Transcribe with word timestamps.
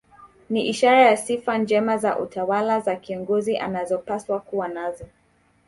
Ni 0.49 0.67
ishara 0.69 1.01
ya 1.01 1.17
sifa 1.17 1.57
njema 1.57 1.97
za 1.97 2.19
utawala 2.19 2.79
za 2.79 2.95
kiongozi 2.95 3.57
anazopaswa 3.57 4.39
kuwa 4.39 4.67
nazo 4.67 5.05